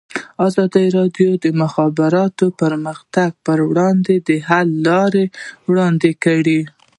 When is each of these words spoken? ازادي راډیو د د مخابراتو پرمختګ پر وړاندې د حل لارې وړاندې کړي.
ازادي 0.47 0.85
راډیو 0.97 1.29
د 1.37 1.37
د 1.43 1.45
مخابراتو 1.61 2.45
پرمختګ 2.61 3.29
پر 3.45 3.59
وړاندې 3.69 4.15
د 4.27 4.29
حل 4.47 4.69
لارې 4.87 5.25
وړاندې 5.69 6.11
کړي. 6.23 6.61